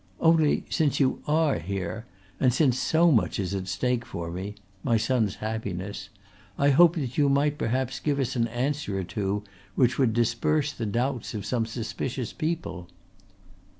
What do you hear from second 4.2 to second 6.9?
me my son's happiness I